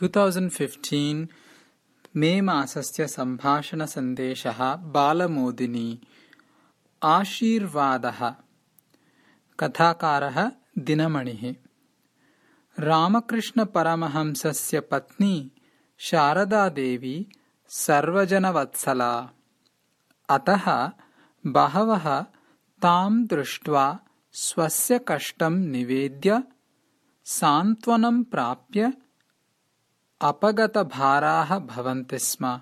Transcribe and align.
2015 0.00 1.26
मे 2.20 2.30
मासस्य 2.48 3.06
सम्भाषणसन्देशः 3.08 4.58
बालमोदिनी 4.94 5.88
आशीर्वादः 7.02 8.20
कथाकारः 9.60 10.38
दिनमणिः 10.88 11.44
रामकृष्णपरमहंसस्य 12.88 14.80
पत्नी 14.90 15.34
शारदादेवी 16.08 17.16
सर्वजनवत्सला 17.84 19.14
अतः 20.36 20.66
बहवः 21.56 22.06
ताम् 22.84 23.26
दृष्ट्वा 23.32 23.86
स्वस्य 24.44 25.00
कष्टं 25.08 25.58
निवेद्य 25.72 26.42
सान्त्वनं 27.38 28.22
प्राप्य 28.32 28.92
अपगतभाराः 30.20 31.58
भवन्ति 31.58 32.18
स्म। 32.18 32.60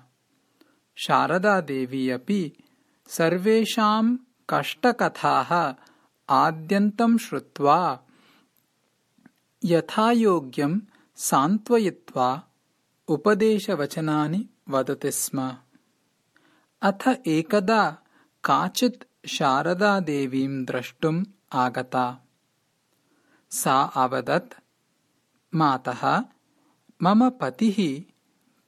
शारदादेवी 0.97 2.11
अपि 2.11 2.53
सर्वेषाम् 3.09 4.19
कष्टकथाः 4.51 5.75
आद्यन्तं 6.29 7.19
श्रुत्वा 7.19 8.01
यथायोग्यं 9.65 10.81
सान्त्वयित्वा 11.17 12.43
उपदेशवचनानि 13.09 14.49
वदति 14.69 15.11
स्म। 15.11 15.57
अथ 16.83 17.09
एकदा 17.27 17.99
काचित् 18.45 19.29
शारदादेवीं 19.29 20.65
द्रष्टुम् 20.65 21.25
आगता। 21.53 22.19
सा 23.51 23.83
अवदत् 23.83 24.55
मातः 25.55 26.25
मम 27.03 27.31
पतिः 27.31 28.03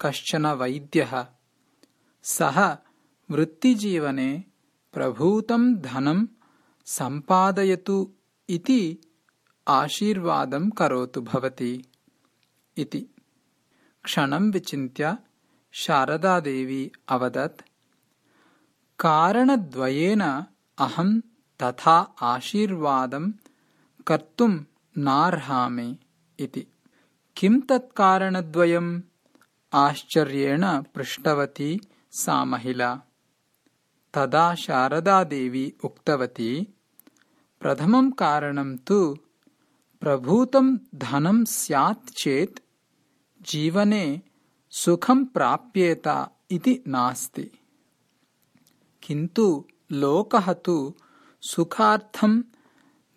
कश्चन 0.01 0.47
वैद्यः। 0.47 1.27
सः 2.23 2.79
वृत्तिजीवने 3.31 4.45
प्रभूतं 4.93 5.75
धनं 5.75 6.27
सम्पादयतु 6.87 8.13
इति 8.49 8.99
आशीर्वादं 9.69 10.71
करोतु 10.71 11.21
भवती। 11.21 11.85
इति। 12.77 13.07
क्षणं 14.05 14.51
विचिन्त्य 14.51 15.17
शारदादेवी 15.73 16.93
अवदत् 17.09 17.63
कारणद्वयेन 18.99 20.21
अहं 20.79 21.21
तथा 21.63 22.15
आशीर्वादं 22.21 23.31
कर्तुं 24.07 24.65
नार्हामि 24.99 25.99
इति 26.41 26.67
किम् 27.37 27.61
तत्कारणद्वयम्? 27.61 29.01
आश्चर्येण 29.73 30.83
पृष्टवती 30.83 31.81
सा 32.11 32.45
महिला। 32.45 33.01
तदा 34.15 34.55
शारदादेवी 34.55 35.75
उक्तवती 35.85 36.75
प्रथमं 37.61 38.11
कारणं 38.11 38.77
तु 38.77 39.17
प्रभूतं 40.01 40.77
धनं 40.95 41.45
स्यात् 41.45 42.11
चेत् 42.11 42.59
जीवने 43.43 44.23
सुखं 44.71 45.25
प्राप्येत 45.25 46.27
इति 46.51 46.83
नास्ति। 46.89 47.51
किन्तु 49.03 49.65
लोकः 49.93 50.53
तु 50.53 50.95
सुखार्थं 51.41 52.43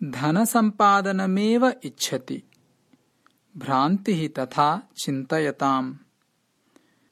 धनसम्पादनमेव 0.04 1.68
इच्छति 1.84 2.49
भ्रान्तिः 3.56 4.28
तथा 4.38 4.88
चिन्तयताम्। 4.98 5.94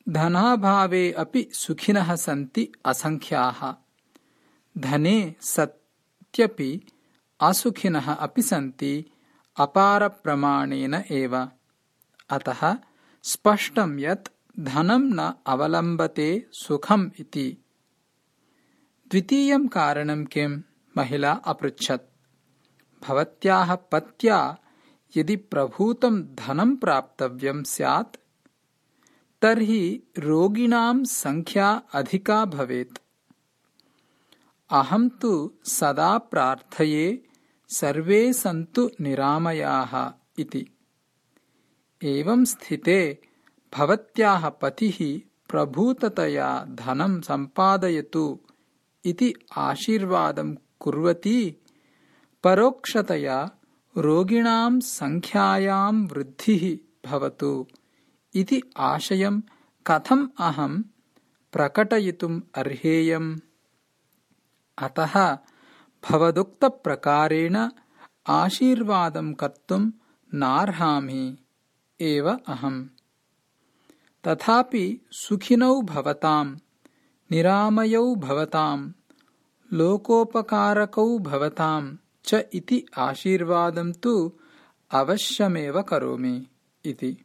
धनाभावे 0.09 1.13
अपि 1.13 1.49
सुखिनः 1.53 2.17
सन्ति 2.17 2.73
असङ्ख्याः। 2.85 3.75
धने 4.79 5.35
सत्यपि 5.41 6.83
असुखिनः 7.41 8.15
अपि 8.15 8.43
सन्ति 8.43 9.05
अपारप्रमाणेन 9.57 10.95
एव। 10.95 11.49
अतः 12.31 12.77
स्पष्टं 13.23 13.99
यत् 13.99 14.29
धनं 14.61 15.01
न 15.01 15.35
अवलम्बते 15.47 16.47
सुखम् 16.53 17.11
इति। 17.21 17.65
द्वितीयं 19.11 19.69
कारणं 19.69 20.25
किम् 20.25 20.63
महिला 20.97 21.33
अपृच्छत्। 21.33 22.13
भवत्याः 23.05 23.75
पत्या 23.75 24.59
यदि 25.17 25.37
प्रभूतं 25.37 26.23
धनं 26.23 26.77
प्राप्तव्यं 26.77 27.63
स्यात् 27.63 28.17
तर्हि 29.43 30.03
रोगिणां 30.19 31.05
संख्या 31.05 31.83
अधिका 31.95 32.45
भवेत्। 32.45 32.99
अहं 34.71 35.09
तु 35.09 35.53
सदा 35.65 36.19
प्रार्थये 36.19 37.25
सर्वे 37.69 38.33
सन्तु 38.33 38.91
निरामयाः 39.01 40.13
इति। 40.39 40.67
एवं 42.05 42.45
स्थिते 42.45 43.23
भवत्याः 43.77 44.49
पतिः 44.49 45.21
प्रभूततया 45.51 46.65
धनं 46.65 47.21
सम्पादयतु 47.21 48.41
इति 49.05 49.35
आशीर्वादं 49.57 50.55
कुर्वती 50.79 51.57
परोक्षतया 52.45 53.58
रोगिणां 53.99 54.81
सङ्ख्यायां 54.81 56.07
वृद्धिः 56.07 56.65
भवतु 57.11 57.67
इति 58.35 58.63
आशयं 58.77 59.41
कथम् 59.87 60.29
अहं 60.41 60.83
प्रकटयितुम् 61.53 62.41
अर्हेयम्। 62.55 63.39
अतः 64.79 65.39
भवदुक्तप्रकारेण 66.11 67.69
आशीर्वादं 68.29 69.33
कर्तुं 69.33 69.91
नार्हामि 70.35 71.39
एव 72.01 72.31
अहम्। 72.31 72.87
तथापि 74.27 75.09
सुखिनौ 75.13 75.83
भवताम् 75.83 76.57
निरामयौ 77.31 78.15
भवताम् 78.15 78.93
लोकोपकारकौ 79.73 81.19
भवताम् 81.19 81.97
च 82.29 82.35
इति 82.53 82.85
आशीर्वादं 82.99 83.93
तु 83.93 84.13
अवश्यमेव 84.91 85.83
करोमि 85.83 86.47
इति। 86.85 87.17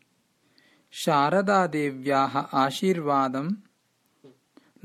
शारदादेव्याः 0.91 2.37
आशीर्वादं 2.37 3.47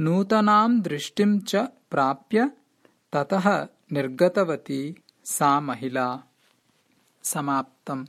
नूतनां 0.01 0.81
दृष्टिं 0.81 1.39
च 1.41 1.57
प्राप्य 1.91 2.51
ततः 3.13 3.67
निर्गतवती 3.93 4.81
सा 5.25 5.61
महिला। 5.61 6.09
समाप्तम् 7.23 8.07